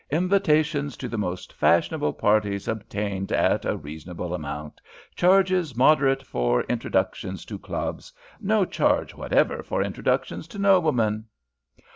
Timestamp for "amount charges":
4.33-5.75